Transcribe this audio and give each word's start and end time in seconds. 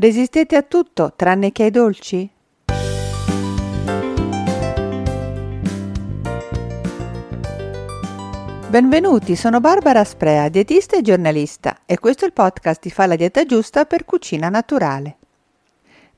Resistete 0.00 0.56
a 0.56 0.62
tutto 0.62 1.12
tranne 1.14 1.52
che 1.52 1.64
ai 1.64 1.70
dolci? 1.70 2.26
Benvenuti, 8.66 9.36
sono 9.36 9.60
Barbara 9.60 10.02
Sprea, 10.04 10.48
dietista 10.48 10.96
e 10.96 11.02
giornalista 11.02 11.80
e 11.84 11.98
questo 11.98 12.24
è 12.24 12.28
il 12.28 12.32
podcast 12.32 12.80
di 12.80 12.90
Fa 12.90 13.04
la 13.04 13.14
dieta 13.14 13.44
giusta 13.44 13.84
per 13.84 14.06
cucina 14.06 14.48
naturale. 14.48 15.16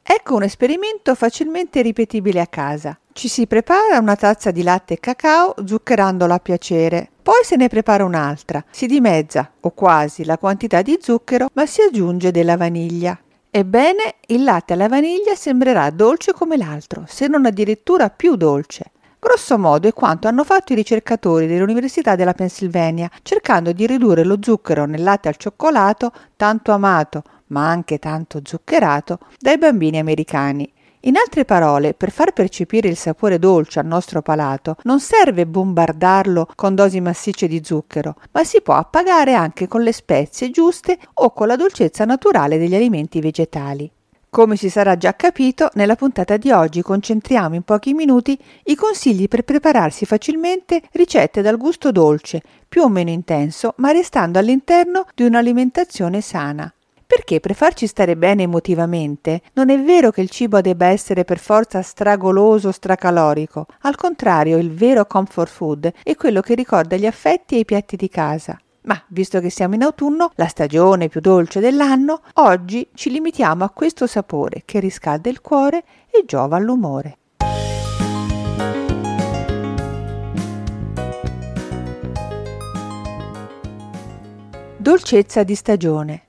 Ecco 0.00 0.36
un 0.36 0.44
esperimento 0.44 1.16
facilmente 1.16 1.82
ripetibile 1.82 2.38
a 2.38 2.46
casa. 2.46 2.96
Ci 3.12 3.26
si 3.26 3.48
prepara 3.48 3.98
una 3.98 4.14
tazza 4.14 4.52
di 4.52 4.62
latte 4.62 4.94
e 4.94 5.00
cacao 5.00 5.56
zuccherandolo 5.66 6.32
a 6.32 6.38
piacere. 6.38 7.10
Poi 7.20 7.42
se 7.42 7.56
ne 7.56 7.66
prepara 7.66 8.04
un'altra. 8.04 8.64
Si 8.70 8.86
dimezza, 8.86 9.50
o 9.58 9.70
quasi, 9.72 10.24
la 10.24 10.38
quantità 10.38 10.82
di 10.82 11.00
zucchero, 11.02 11.48
ma 11.54 11.66
si 11.66 11.82
aggiunge 11.82 12.30
della 12.30 12.56
vaniglia. 12.56 13.18
Ebbene, 13.54 14.14
il 14.28 14.44
latte 14.44 14.72
alla 14.72 14.88
vaniglia 14.88 15.34
sembrerà 15.34 15.90
dolce 15.90 16.32
come 16.32 16.56
l'altro, 16.56 17.04
se 17.06 17.26
non 17.26 17.44
addirittura 17.44 18.08
più 18.08 18.34
dolce. 18.36 18.92
Grosso 19.18 19.58
modo 19.58 19.86
è 19.86 19.92
quanto 19.92 20.26
hanno 20.26 20.42
fatto 20.42 20.72
i 20.72 20.74
ricercatori 20.74 21.46
dell'Università 21.46 22.16
della 22.16 22.32
Pennsylvania, 22.32 23.10
cercando 23.20 23.72
di 23.72 23.86
ridurre 23.86 24.24
lo 24.24 24.38
zucchero 24.40 24.86
nel 24.86 25.02
latte 25.02 25.28
al 25.28 25.36
cioccolato, 25.36 26.12
tanto 26.34 26.72
amato, 26.72 27.22
ma 27.48 27.68
anche 27.68 27.98
tanto 27.98 28.40
zuccherato, 28.42 29.18
dai 29.38 29.58
bambini 29.58 29.98
americani. 29.98 30.72
In 31.04 31.16
altre 31.16 31.44
parole, 31.44 31.94
per 31.94 32.12
far 32.12 32.32
percepire 32.32 32.88
il 32.88 32.96
sapore 32.96 33.40
dolce 33.40 33.80
al 33.80 33.86
nostro 33.86 34.22
palato, 34.22 34.76
non 34.82 35.00
serve 35.00 35.46
bombardarlo 35.46 36.48
con 36.54 36.76
dosi 36.76 37.00
massicce 37.00 37.48
di 37.48 37.60
zucchero, 37.64 38.14
ma 38.30 38.44
si 38.44 38.60
può 38.60 38.74
appagare 38.74 39.34
anche 39.34 39.66
con 39.66 39.82
le 39.82 39.92
spezie 39.92 40.50
giuste 40.50 40.96
o 41.14 41.32
con 41.32 41.48
la 41.48 41.56
dolcezza 41.56 42.04
naturale 42.04 42.56
degli 42.56 42.76
alimenti 42.76 43.20
vegetali. 43.20 43.90
Come 44.30 44.54
si 44.54 44.70
sarà 44.70 44.96
già 44.96 45.16
capito, 45.16 45.70
nella 45.74 45.96
puntata 45.96 46.36
di 46.36 46.52
oggi 46.52 46.82
concentriamo 46.82 47.56
in 47.56 47.62
pochi 47.64 47.94
minuti 47.94 48.38
i 48.66 48.76
consigli 48.76 49.26
per 49.26 49.42
prepararsi 49.42 50.06
facilmente 50.06 50.82
ricette 50.92 51.42
dal 51.42 51.56
gusto 51.56 51.90
dolce, 51.90 52.40
più 52.68 52.82
o 52.82 52.88
meno 52.88 53.10
intenso, 53.10 53.74
ma 53.78 53.90
restando 53.90 54.38
all'interno 54.38 55.06
di 55.16 55.24
un'alimentazione 55.24 56.20
sana. 56.20 56.72
Perché 57.14 57.40
per 57.40 57.54
farci 57.54 57.86
stare 57.86 58.16
bene 58.16 58.44
emotivamente 58.44 59.42
non 59.52 59.68
è 59.68 59.78
vero 59.78 60.10
che 60.10 60.22
il 60.22 60.30
cibo 60.30 60.62
debba 60.62 60.86
essere 60.86 61.24
per 61.24 61.38
forza 61.38 61.82
stragoloso, 61.82 62.72
stracalorico. 62.72 63.66
Al 63.82 63.96
contrario, 63.96 64.56
il 64.56 64.72
vero 64.72 65.04
comfort 65.04 65.50
food 65.50 65.92
è 66.02 66.14
quello 66.14 66.40
che 66.40 66.54
ricorda 66.54 66.96
gli 66.96 67.04
affetti 67.04 67.56
e 67.56 67.58
i 67.58 67.64
piatti 67.66 67.96
di 67.96 68.08
casa. 68.08 68.58
Ma 68.84 68.98
visto 69.08 69.40
che 69.40 69.50
siamo 69.50 69.74
in 69.74 69.82
autunno, 69.82 70.30
la 70.36 70.46
stagione 70.46 71.08
più 71.08 71.20
dolce 71.20 71.60
dell'anno, 71.60 72.22
oggi 72.36 72.88
ci 72.94 73.10
limitiamo 73.10 73.62
a 73.62 73.68
questo 73.68 74.06
sapore 74.06 74.62
che 74.64 74.80
riscalda 74.80 75.28
il 75.28 75.42
cuore 75.42 75.84
e 76.10 76.24
giova 76.24 76.56
all'umore. 76.56 77.18
Dolcezza 84.78 85.42
di 85.42 85.54
stagione. 85.54 86.22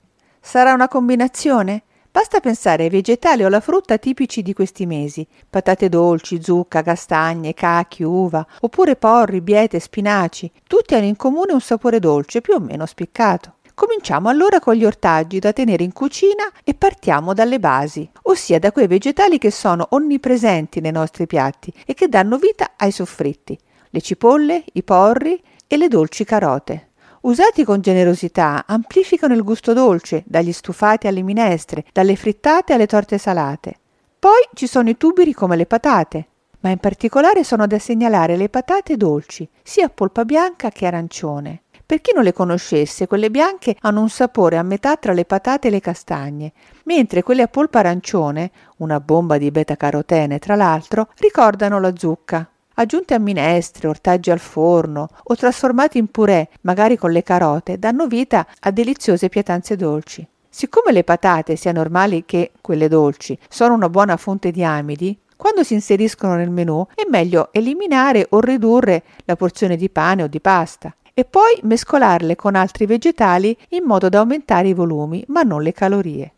Sarà 0.46 0.74
una 0.74 0.88
combinazione? 0.88 1.84
Basta 2.10 2.38
pensare 2.38 2.84
ai 2.84 2.90
vegetali 2.90 3.42
o 3.42 3.46
alla 3.46 3.60
frutta 3.60 3.96
tipici 3.96 4.42
di 4.42 4.52
questi 4.52 4.84
mesi: 4.84 5.26
patate 5.48 5.88
dolci, 5.88 6.42
zucca, 6.42 6.82
castagne, 6.82 7.54
cachi, 7.54 8.02
uva, 8.02 8.46
oppure 8.60 8.94
porri, 8.94 9.40
biete, 9.40 9.80
spinaci. 9.80 10.52
Tutti 10.68 10.94
hanno 10.94 11.06
in 11.06 11.16
comune 11.16 11.54
un 11.54 11.62
sapore 11.62 11.98
dolce, 11.98 12.42
più 12.42 12.52
o 12.54 12.60
meno 12.60 12.84
spiccato. 12.84 13.54
Cominciamo 13.72 14.28
allora 14.28 14.60
con 14.60 14.74
gli 14.74 14.84
ortaggi 14.84 15.38
da 15.38 15.54
tenere 15.54 15.82
in 15.82 15.94
cucina 15.94 16.44
e 16.62 16.74
partiamo 16.74 17.32
dalle 17.32 17.58
basi, 17.58 18.08
ossia 18.24 18.58
da 18.58 18.70
quei 18.70 18.86
vegetali 18.86 19.38
che 19.38 19.50
sono 19.50 19.86
onnipresenti 19.92 20.80
nei 20.80 20.92
nostri 20.92 21.26
piatti 21.26 21.72
e 21.86 21.94
che 21.94 22.06
danno 22.06 22.36
vita 22.36 22.72
ai 22.76 22.92
soffritti: 22.92 23.58
le 23.88 24.00
cipolle, 24.02 24.62
i 24.74 24.82
porri 24.82 25.42
e 25.66 25.78
le 25.78 25.88
dolci 25.88 26.24
carote. 26.24 26.90
Usati 27.24 27.64
con 27.64 27.80
generosità, 27.80 28.64
amplificano 28.66 29.32
il 29.32 29.42
gusto 29.42 29.72
dolce, 29.72 30.24
dagli 30.26 30.52
stufati 30.52 31.06
alle 31.06 31.22
minestre, 31.22 31.82
dalle 31.90 32.16
frittate 32.16 32.74
alle 32.74 32.86
torte 32.86 33.16
salate. 33.16 33.78
Poi 34.18 34.46
ci 34.52 34.66
sono 34.66 34.90
i 34.90 34.98
tuberi 34.98 35.32
come 35.32 35.56
le 35.56 35.64
patate, 35.64 36.26
ma 36.60 36.68
in 36.68 36.76
particolare 36.76 37.42
sono 37.42 37.66
da 37.66 37.78
segnalare 37.78 38.36
le 38.36 38.50
patate 38.50 38.98
dolci, 38.98 39.48
sia 39.62 39.86
a 39.86 39.88
polpa 39.88 40.26
bianca 40.26 40.68
che 40.68 40.84
arancione. 40.84 41.62
Per 41.86 42.02
chi 42.02 42.12
non 42.14 42.24
le 42.24 42.34
conoscesse, 42.34 43.06
quelle 43.06 43.30
bianche 43.30 43.74
hanno 43.80 44.02
un 44.02 44.10
sapore 44.10 44.58
a 44.58 44.62
metà 44.62 44.96
tra 44.96 45.14
le 45.14 45.24
patate 45.24 45.68
e 45.68 45.70
le 45.70 45.80
castagne, 45.80 46.52
mentre 46.84 47.22
quelle 47.22 47.40
a 47.40 47.48
polpa 47.48 47.78
arancione, 47.78 48.50
una 48.78 49.00
bomba 49.00 49.38
di 49.38 49.50
beta-carotene 49.50 50.38
tra 50.38 50.56
l'altro, 50.56 51.08
ricordano 51.16 51.80
la 51.80 51.92
zucca. 51.96 52.46
Aggiunte 52.74 53.14
a 53.14 53.18
minestre, 53.18 53.86
ortaggi 53.86 54.30
al 54.30 54.40
forno 54.40 55.08
o 55.22 55.36
trasformati 55.36 55.98
in 55.98 56.10
purè, 56.10 56.48
magari 56.62 56.96
con 56.96 57.12
le 57.12 57.22
carote, 57.22 57.78
danno 57.78 58.06
vita 58.06 58.46
a 58.60 58.70
deliziose 58.72 59.28
pietanze 59.28 59.76
dolci. 59.76 60.26
Siccome 60.48 60.92
le 60.92 61.04
patate, 61.04 61.56
sia 61.56 61.72
normali 61.72 62.24
che 62.26 62.52
quelle 62.60 62.88
dolci, 62.88 63.38
sono 63.48 63.74
una 63.74 63.88
buona 63.88 64.16
fonte 64.16 64.50
di 64.50 64.64
amidi, 64.64 65.16
quando 65.36 65.62
si 65.62 65.74
inseriscono 65.74 66.34
nel 66.34 66.50
menù 66.50 66.86
è 66.94 67.02
meglio 67.08 67.48
eliminare 67.52 68.26
o 68.30 68.40
ridurre 68.40 69.02
la 69.24 69.36
porzione 69.36 69.76
di 69.76 69.90
pane 69.90 70.22
o 70.22 70.26
di 70.26 70.40
pasta 70.40 70.94
e 71.12 71.24
poi 71.24 71.58
mescolarle 71.62 72.34
con 72.34 72.56
altri 72.56 72.86
vegetali 72.86 73.56
in 73.70 73.84
modo 73.84 74.08
da 74.08 74.18
aumentare 74.18 74.68
i 74.68 74.74
volumi, 74.74 75.24
ma 75.28 75.42
non 75.42 75.62
le 75.62 75.72
calorie. 75.72 76.32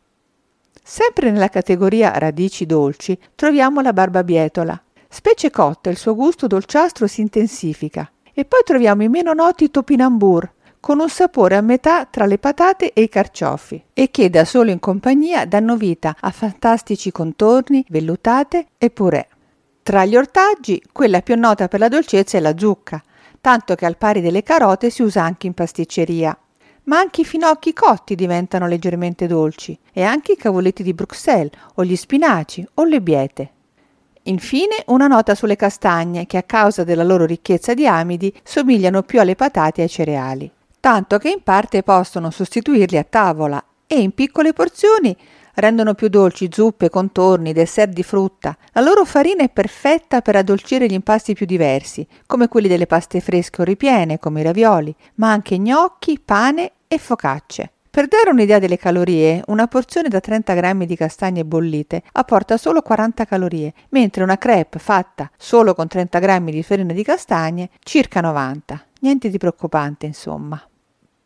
Sempre 0.83 1.31
nella 1.31 1.49
categoria 1.49 2.17
radici 2.19 2.67
dolci 2.67 3.19
troviamo 3.35 3.81
la 3.81 3.93
barbabietola, 3.93 4.81
Specie 5.17 5.51
cotta 5.51 5.89
il 5.89 5.97
suo 5.97 6.15
gusto 6.15 6.47
dolciastro 6.47 7.07
si 7.07 7.23
intensifica. 7.23 8.13
E 8.35 8.45
poi 8.45 8.61
troviamo 8.63 9.03
i 9.03 9.09
meno 9.09 9.33
noti 9.33 9.71
topinambur, 9.71 10.53
con 10.79 11.01
un 11.01 11.09
sapore 11.09 11.57
a 11.57 11.63
metà 11.63 12.05
tra 12.05 12.27
le 12.27 12.37
patate 12.37 12.93
e 12.93 13.01
i 13.01 13.09
carciofi, 13.09 13.83
e 13.95 14.11
che 14.11 14.29
da 14.29 14.45
solo 14.45 14.71
in 14.71 14.79
compagnia 14.79 15.47
danno 15.47 15.79
vita 15.79 16.15
a 16.21 16.31
fantastici 16.31 17.13
contorni, 17.13 17.83
vellutate 17.89 18.67
e 18.77 18.91
purè. 18.91 19.27
Tra 19.83 20.05
gli 20.05 20.17
ortaggi, 20.17 20.83
quella 20.93 21.23
più 21.23 21.35
nota 21.37 21.67
per 21.67 21.81
la 21.81 21.89
dolcezza 21.89 22.37
è 22.37 22.41
la 22.43 22.55
zucca, 22.55 23.03
tanto 23.41 23.75
che 23.75 23.87
al 23.87 23.97
pari 23.97 24.21
delle 24.21 24.43
carote 24.43 24.91
si 24.91 25.01
usa 25.01 25.23
anche 25.23 25.47
in 25.47 25.55
pasticceria. 25.55 26.39
Ma 26.85 26.99
anche 26.99 27.23
i 27.23 27.25
finocchi 27.25 27.73
cotti 27.73 28.15
diventano 28.17 28.67
leggermente 28.67 29.27
dolci, 29.27 29.79
e 29.95 30.03
anche 30.03 30.33
i 30.33 30.37
cavoletti 30.37 30.83
di 30.83 30.93
Bruxelles, 30.93 31.53
o 31.77 31.85
gli 31.85 31.97
spinaci, 31.97 32.69
o 32.75 32.85
le 32.85 33.01
biete. 33.01 33.53
Infine 34.29 34.83
una 34.87 35.07
nota 35.07 35.37
sulle 35.37 35.55
castagne 35.55 36.27
che 36.27 36.37
a 36.37 36.43
causa 36.43 36.83
della 36.83 37.05
loro 37.05 37.27
ricchezza 37.27 37.75
di 37.75 37.87
amidi 37.87 38.33
somigliano 38.43 39.03
più 39.03 39.21
alle 39.21 39.37
patate 39.37 39.81
e 39.81 39.85
ai 39.85 39.89
cereali, 39.89 40.51
tanto 40.81 41.19
che 41.19 41.31
in 41.31 41.43
parte 41.45 41.85
possono 41.85 42.31
sostituirli 42.31 42.97
a 42.97 43.07
tavola 43.09 43.63
e 43.87 44.01
in 44.01 44.13
piccole 44.13 44.53
porzioni 44.53 45.17
rendono 45.55 45.95
più 45.95 46.09
dolci 46.09 46.49
zuppe, 46.51 46.91
contorni, 46.91 47.53
dessert 47.53 47.93
di 47.93 48.03
frutta. 48.03 48.57
La 48.73 48.81
loro 48.81 49.05
farina 49.05 49.45
è 49.45 49.49
perfetta 49.49 50.21
per 50.23 50.35
addolcire 50.35 50.87
gli 50.87 50.93
impasti 50.93 51.33
più 51.35 51.47
diversi, 51.47 52.05
come 52.27 52.49
quelli 52.49 52.67
delle 52.67 52.87
paste 52.87 53.21
fresche 53.21 53.63
o 53.63 53.65
ripiene, 53.65 54.19
come 54.19 54.41
i 54.41 54.45
ravioli, 54.45 54.95
ma 55.15 55.31
anche 55.31 55.57
gnocchi, 55.57 56.21
pane 56.23 56.73
e 56.89 56.99
focacce. 56.99 57.71
Per 57.97 58.09
dare 58.09 58.29
un'idea 58.29 58.59
delle 58.59 58.77
calorie, 58.77 59.43
una 59.47 59.69
porzione 59.69 60.11
da 60.11 60.21
30 60.21 60.53
g 60.53 60.85
di 60.85 60.97
castagne 60.97 61.47
bollite 61.47 62.03
apporta 62.13 62.59
solo 62.59 62.83
40 62.83 63.25
calorie, 63.25 63.73
mentre 63.89 64.23
una 64.23 64.37
crepe 64.37 64.79
fatta 64.79 65.31
solo 65.39 65.73
con 65.73 65.89
30 65.89 66.19
g 66.19 66.51
di 66.51 66.63
farina 66.63 66.93
di 66.93 67.03
castagne 67.03 67.71
circa 67.83 68.21
90. 68.21 68.85
Niente 69.01 69.31
di 69.31 69.39
preoccupante, 69.39 70.05
insomma. 70.05 70.63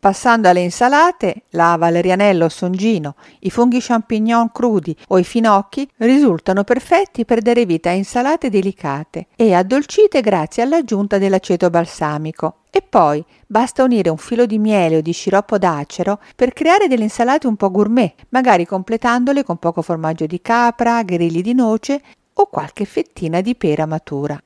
Passando 0.01 0.49
alle 0.49 0.63
insalate, 0.63 1.43
la 1.51 1.77
valerianella 1.79 2.47
o 2.47 2.49
songino, 2.49 3.17
i 3.41 3.51
funghi 3.51 3.81
champignon 3.83 4.51
crudi 4.51 4.97
o 5.09 5.19
i 5.19 5.25
finocchi 5.25 5.87
risultano 5.99 6.65
perfetti 6.65 7.27
per 7.27 7.43
dare 7.43 7.67
vita 7.67 7.91
a 7.91 7.93
insalate 7.93 8.49
delicate 8.49 9.27
e 9.37 9.53
addolcite 9.53 10.23
grazie 10.23 10.63
all'aggiunta 10.63 11.19
dell'aceto 11.19 11.69
balsamico. 11.69 12.61
E 12.71 12.81
poi 12.81 13.23
basta 13.47 13.85
unire 13.85 14.09
un 14.09 14.17
filo 14.17 14.47
di 14.47 14.59
miele 14.59 14.97
o 14.97 15.01
di 15.03 15.13
sciroppo 15.13 15.59
d'acero 15.59 16.19
per 16.35 16.55
creare 16.55 16.89
delle 16.89 17.03
insalate 17.03 17.47
un 17.47 17.57
po' 17.57 17.71
gourmet, 17.71 18.15
magari 18.31 18.65
completandole 18.65 19.45
con 19.45 19.59
poco 19.59 19.83
formaggio 19.83 20.25
di 20.25 20.41
capra, 20.41 21.03
grilli 21.03 21.43
di 21.43 21.53
noce 21.53 22.01
o 22.33 22.47
qualche 22.47 22.87
fettina 22.87 23.43
di 23.43 23.55
pera 23.55 23.85
matura. 23.85 24.43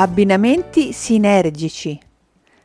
Abbinamenti 0.00 0.92
sinergici. 0.92 1.98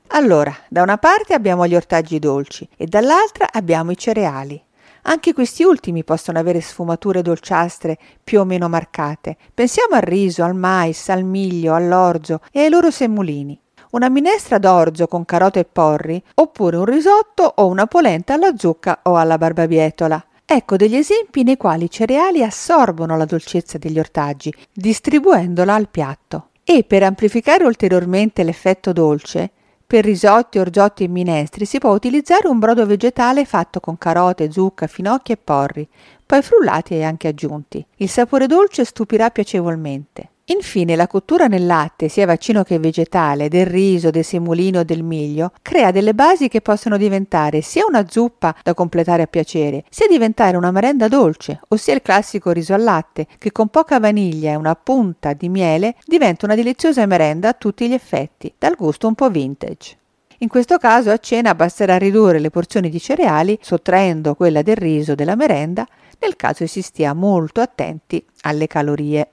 Allora, 0.09 0.55
da 0.69 0.83
una 0.83 0.99
parte 0.99 1.33
abbiamo 1.33 1.65
gli 1.65 1.73
ortaggi 1.73 2.19
dolci 2.19 2.69
e 2.77 2.85
dall'altra 2.85 3.47
abbiamo 3.51 3.89
i 3.89 3.97
cereali. 3.97 4.63
Anche 5.01 5.33
questi 5.33 5.63
ultimi 5.63 6.03
possono 6.03 6.37
avere 6.37 6.61
sfumature 6.61 7.23
dolciastre 7.23 7.97
più 8.23 8.39
o 8.39 8.45
meno 8.45 8.69
marcate. 8.69 9.35
Pensiamo 9.51 9.95
al 9.95 10.03
riso, 10.03 10.43
al 10.43 10.53
mais, 10.53 11.09
al 11.09 11.23
miglio, 11.23 11.73
all'orzo 11.73 12.41
e 12.51 12.59
ai 12.61 12.69
loro 12.69 12.91
semolini. 12.91 13.59
una 13.93 14.09
minestra 14.09 14.59
d'orzo 14.59 15.07
con 15.07 15.25
carote 15.25 15.61
e 15.61 15.65
porri, 15.65 16.23
oppure 16.35 16.77
un 16.77 16.85
risotto 16.85 17.51
o 17.55 17.65
una 17.65 17.87
polenta 17.87 18.35
alla 18.35 18.55
zucca 18.55 18.99
o 19.03 19.17
alla 19.17 19.39
barbabietola. 19.39 20.23
Ecco 20.45 20.75
degli 20.75 20.95
esempi 20.95 21.41
nei 21.41 21.57
quali 21.57 21.85
i 21.85 21.89
cereali 21.89 22.43
assorbono 22.43 23.17
la 23.17 23.25
dolcezza 23.25 23.79
degli 23.79 23.97
ortaggi, 23.97 24.53
distribuendola 24.71 25.73
al 25.73 25.89
piatto. 25.89 26.49
E 26.65 26.83
per 26.83 27.03
amplificare 27.03 27.65
ulteriormente 27.65 28.43
l'effetto 28.43 28.93
dolce, 28.93 29.51
per 29.85 30.05
risotti, 30.05 30.57
orgiotti 30.57 31.03
e 31.03 31.07
minestri 31.07 31.65
si 31.65 31.77
può 31.77 31.91
utilizzare 31.91 32.47
un 32.47 32.57
brodo 32.57 32.85
vegetale 32.85 33.45
fatto 33.45 33.79
con 33.79 33.97
carote, 33.97 34.51
zucca, 34.51 34.87
finocchi 34.87 35.33
e 35.33 35.37
porri, 35.37 35.87
poi 36.25 36.41
frullati 36.41 36.95
e 36.95 37.03
anche 37.03 37.27
aggiunti. 37.27 37.85
Il 37.97 38.09
sapore 38.09 38.47
dolce 38.47 38.85
stupirà 38.85 39.29
piacevolmente. 39.29 40.29
Infine, 40.47 40.97
la 40.97 41.07
cottura 41.07 41.47
nel 41.47 41.65
latte, 41.65 42.09
sia 42.09 42.25
vaccino 42.25 42.63
che 42.63 42.77
vegetale, 42.77 43.47
del 43.47 43.65
riso, 43.65 44.09
del 44.09 44.25
semolino 44.25 44.79
o 44.79 44.83
del 44.83 45.01
miglio, 45.01 45.53
crea 45.61 45.91
delle 45.91 46.13
basi 46.13 46.49
che 46.49 46.59
possono 46.59 46.97
diventare 46.97 47.61
sia 47.61 47.85
una 47.87 48.05
zuppa 48.09 48.53
da 48.61 48.73
completare 48.73 49.21
a 49.21 49.27
piacere, 49.27 49.85
sia 49.89 50.05
diventare 50.07 50.57
una 50.57 50.71
merenda 50.71 51.07
dolce, 51.07 51.61
ossia 51.69 51.93
il 51.93 52.01
classico 52.01 52.51
riso 52.51 52.73
al 52.73 52.83
latte, 52.83 53.25
che 53.37 53.53
con 53.53 53.69
poca 53.69 54.01
vaniglia 54.01 54.51
e 54.51 54.55
una 54.55 54.75
punta 54.75 55.31
di 55.31 55.47
miele 55.47 55.95
diventa 56.05 56.45
una 56.45 56.55
deliziosa 56.55 57.05
merenda 57.05 57.47
a 57.47 57.53
tutti 57.53 57.87
gli 57.87 57.93
effetti, 57.93 58.53
dal 58.57 58.75
gusto 58.75 59.07
un 59.07 59.15
po' 59.15 59.29
vintage. 59.29 59.97
In 60.39 60.49
questo 60.49 60.77
caso 60.77 61.09
a 61.09 61.19
cena 61.19 61.55
basterà 61.55 61.97
ridurre 61.97 62.39
le 62.39 62.49
porzioni 62.49 62.89
di 62.89 62.99
cereali, 62.99 63.57
sottraendo 63.61 64.35
quella 64.35 64.61
del 64.61 64.75
riso 64.75 65.15
della 65.15 65.35
merenda, 65.35 65.87
nel 66.19 66.35
caso 66.35 66.67
si 66.67 66.81
stia 66.81 67.13
molto 67.13 67.61
attenti 67.61 68.25
alle 68.41 68.67
calorie. 68.67 69.29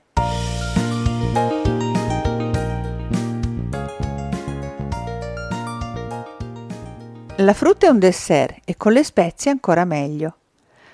La 7.41 7.55
frutta 7.55 7.87
è 7.87 7.89
un 7.89 7.97
dessert 7.97 8.59
e 8.65 8.77
con 8.77 8.91
le 8.91 9.03
spezie 9.03 9.49
ancora 9.49 9.83
meglio. 9.83 10.35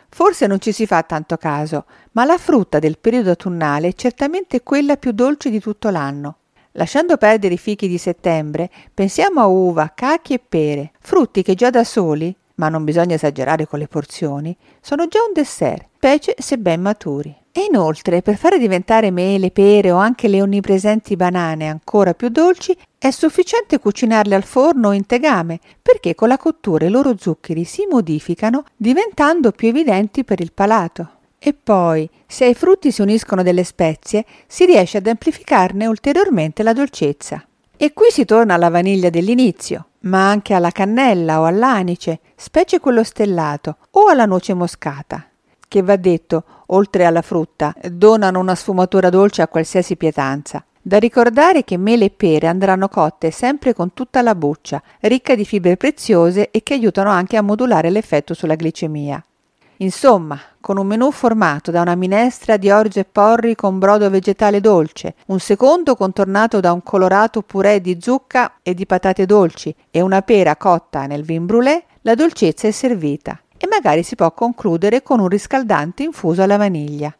Forse 0.07 0.47
non 0.47 0.61
ci 0.61 0.71
si 0.71 0.85
fa 0.85 1.03
tanto 1.03 1.35
caso, 1.35 1.83
ma 2.13 2.23
la 2.23 2.37
frutta 2.37 2.79
del 2.79 2.99
periodo 2.99 3.31
autunnale 3.31 3.89
è 3.89 3.93
certamente 3.93 4.63
quella 4.63 4.95
più 4.95 5.11
dolce 5.11 5.49
di 5.49 5.59
tutto 5.59 5.89
l'anno. 5.89 6.37
Lasciando 6.71 7.17
perdere 7.17 7.55
i 7.55 7.57
fichi 7.57 7.89
di 7.89 7.97
settembre, 7.97 8.69
pensiamo 8.93 9.41
a 9.41 9.47
uva, 9.47 9.91
cachi 9.93 10.35
e 10.35 10.39
pere, 10.39 10.91
frutti 11.01 11.43
che 11.43 11.53
già 11.53 11.69
da 11.69 11.83
soli, 11.83 12.33
ma 12.55 12.69
non 12.69 12.85
bisogna 12.85 13.15
esagerare 13.15 13.67
con 13.67 13.79
le 13.79 13.89
porzioni, 13.89 14.55
sono 14.79 15.09
già 15.09 15.19
un 15.27 15.33
dessert, 15.33 15.87
specie 15.97 16.33
se 16.37 16.57
ben 16.57 16.79
maturi. 16.79 17.35
E 17.57 17.65
inoltre, 17.71 18.21
per 18.21 18.37
fare 18.37 18.59
diventare 18.59 19.09
mele, 19.09 19.49
pere 19.49 19.89
o 19.89 19.97
anche 19.97 20.27
le 20.27 20.43
onnipresenti 20.43 21.15
banane 21.15 21.67
ancora 21.67 22.13
più 22.13 22.29
dolci, 22.29 22.77
è 22.99 23.09
sufficiente 23.09 23.79
cucinarle 23.79 24.35
al 24.35 24.43
forno 24.43 24.89
o 24.89 24.93
in 24.93 25.07
tegame, 25.07 25.59
perché 25.81 26.13
con 26.13 26.27
la 26.27 26.37
cottura 26.37 26.85
i 26.85 26.91
loro 26.91 27.15
zuccheri 27.17 27.63
si 27.63 27.87
modificano 27.89 28.65
diventando 28.75 29.53
più 29.53 29.69
evidenti 29.69 30.23
per 30.23 30.39
il 30.39 30.51
palato. 30.53 31.13
E 31.39 31.55
poi, 31.55 32.07
se 32.27 32.45
ai 32.45 32.53
frutti 32.53 32.91
si 32.91 33.01
uniscono 33.01 33.41
delle 33.41 33.63
spezie, 33.63 34.23
si 34.45 34.65
riesce 34.65 34.97
ad 34.97 35.07
amplificarne 35.07 35.87
ulteriormente 35.87 36.61
la 36.61 36.73
dolcezza. 36.73 37.43
E 37.75 37.91
qui 37.91 38.11
si 38.11 38.23
torna 38.25 38.53
alla 38.53 38.69
vaniglia 38.69 39.09
dell'inizio, 39.09 39.87
ma 40.01 40.29
anche 40.29 40.53
alla 40.53 40.69
cannella 40.69 41.41
o 41.41 41.45
all'anice, 41.45 42.19
specie 42.35 42.79
quello 42.79 43.03
stellato, 43.03 43.77
o 43.93 44.09
alla 44.09 44.25
noce 44.25 44.53
moscata 44.53 45.26
che 45.67 45.81
va 45.81 45.95
detto, 45.95 46.43
oltre 46.67 47.05
alla 47.05 47.21
frutta, 47.21 47.73
donano 47.91 48.39
una 48.39 48.55
sfumatura 48.55 49.09
dolce 49.09 49.41
a 49.41 49.47
qualsiasi 49.47 49.95
pietanza. 49.95 50.63
Da 50.81 50.99
ricordare 50.99 51.65
che 51.65 51.75
mele 51.75 52.05
e 52.05 52.09
pere 52.09 52.47
andranno 52.47 52.87
cotte 52.87 53.29
sempre 53.29 53.73
con 53.73 53.93
tutta 53.93 54.21
la 54.21 54.35
buccia, 54.35 54.81
ricca 55.01 55.35
di 55.35 55.43
fibre 55.43 55.75
preziose 55.75 56.49
e 56.49 56.63
che 56.63 56.75
aiutano 56.75 57.09
anche 57.09 57.35
a 57.35 57.41
modulare 57.41 57.89
l'effetto 57.89 58.33
sulla 58.33 58.55
glicemia. 58.55 59.21
Insomma, 59.79 60.39
con 60.61 60.77
un 60.77 60.87
menù 60.87 61.11
formato 61.11 61.71
da 61.71 61.81
una 61.81 61.95
minestra 61.95 62.57
di 62.57 62.71
orge 62.71 63.01
e 63.01 63.05
porri 63.05 63.53
con 63.53 63.79
brodo 63.79 64.09
vegetale 64.09 64.61
dolce, 64.61 65.15
un 65.27 65.39
secondo 65.39 65.95
contornato 65.95 66.61
da 66.61 66.71
un 66.71 66.81
colorato 66.81 67.41
purè 67.41 67.81
di 67.81 67.97
zucca 67.99 68.53
e 68.63 68.73
di 68.73 68.85
patate 68.85 69.25
dolci 69.25 69.75
e 69.91 70.01
una 70.01 70.21
pera 70.21 70.55
cotta 70.55 71.05
nel 71.05 71.23
vin 71.23 71.45
brûlé, 71.45 71.83
la 72.01 72.15
dolcezza 72.15 72.67
è 72.67 72.71
servita 72.71 73.39
e 73.57 73.67
magari 73.67 74.03
si 74.03 74.15
può 74.15 74.31
concludere 74.31 75.03
con 75.03 75.19
un 75.19 75.27
riscaldante 75.27 76.03
infuso 76.03 76.41
alla 76.41 76.57
vaniglia. 76.57 77.15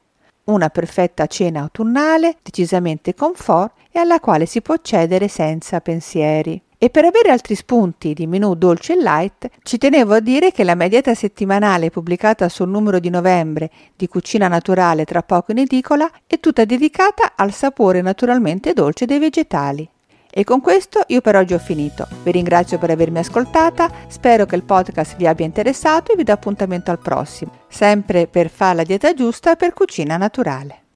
Una 0.45 0.69
perfetta 0.69 1.25
cena 1.25 1.61
autunnale, 1.61 2.37
decisamente 2.41 3.13
comfort 3.13 3.73
e 3.91 3.99
alla 3.99 4.19
quale 4.19 4.45
si 4.45 4.61
può 4.61 4.75
accedere 4.75 5.27
senza 5.27 5.81
pensieri. 5.81 6.61
E 6.79 6.91
per 6.91 7.05
avere 7.05 7.31
altri 7.31 7.55
spunti 7.55 8.13
di 8.13 8.27
menù 8.27 8.53
dolce 8.53 8.93
e 8.93 9.01
light, 9.01 9.49
ci 9.63 9.79
tenevo 9.79 10.13
a 10.13 10.19
dire 10.19 10.51
che 10.51 10.63
la 10.63 10.75
mia 10.75 10.87
dieta 10.87 11.15
settimanale 11.15 11.89
pubblicata 11.89 12.47
sul 12.49 12.69
numero 12.69 12.99
di 12.99 13.09
novembre 13.09 13.71
di 13.95 14.07
Cucina 14.07 14.47
Naturale 14.47 15.03
tra 15.03 15.23
poco 15.23 15.51
in 15.51 15.57
edicola 15.57 16.09
è 16.27 16.39
tutta 16.39 16.65
dedicata 16.65 17.33
al 17.35 17.51
sapore 17.51 18.01
naturalmente 18.01 18.73
dolce 18.73 19.05
dei 19.05 19.17
vegetali. 19.17 19.89
E 20.29 20.43
con 20.43 20.61
questo 20.61 21.03
io 21.07 21.21
per 21.21 21.35
oggi 21.35 21.53
ho 21.53 21.59
finito. 21.59 22.07
Vi 22.23 22.31
ringrazio 22.31 22.77
per 22.77 22.89
avermi 22.89 23.19
ascoltata, 23.19 23.91
spero 24.07 24.45
che 24.45 24.55
il 24.55 24.63
podcast 24.63 25.15
vi 25.15 25.27
abbia 25.27 25.45
interessato 25.45 26.11
e 26.11 26.15
vi 26.15 26.23
do 26.23 26.31
appuntamento 26.31 26.91
al 26.91 26.99
prossimo, 26.99 27.51
sempre 27.67 28.27
per 28.27 28.49
fare 28.49 28.77
la 28.77 28.83
dieta 28.83 29.13
giusta 29.13 29.55
per 29.55 29.73
cucina 29.73 30.17
naturale. 30.17 30.86